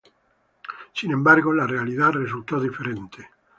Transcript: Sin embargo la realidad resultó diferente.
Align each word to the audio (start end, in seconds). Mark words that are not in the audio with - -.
Sin 0.93 1.11
embargo 1.11 1.53
la 1.53 1.67
realidad 1.67 2.13
resultó 2.13 2.59
diferente. 2.59 3.29